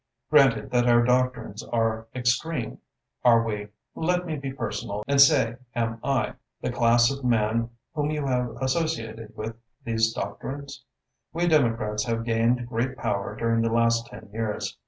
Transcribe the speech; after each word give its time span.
Granted 0.31 0.71
that 0.71 0.87
our 0.87 1.03
doctrines 1.03 1.61
are 1.63 2.07
extreme, 2.15 2.79
are 3.23 3.43
we 3.43 3.67
let 3.93 4.25
me 4.25 4.35
be 4.35 4.51
personal 4.51 5.03
and 5.07 5.21
say 5.21 5.57
am 5.75 5.99
I 6.03 6.33
the 6.59 6.71
class 6.71 7.11
of 7.11 7.23
man 7.23 7.69
whom 7.93 8.09
you 8.09 8.25
have 8.25 8.49
associated 8.59 9.37
with 9.37 9.55
these 9.83 10.11
doctrines? 10.11 10.83
We 11.33 11.45
Democrats 11.47 12.05
have 12.05 12.25
gained 12.25 12.67
great 12.67 12.97
power 12.97 13.35
during 13.35 13.61
the 13.61 13.71
last 13.71 14.07
ten 14.07 14.27
years. 14.33 14.75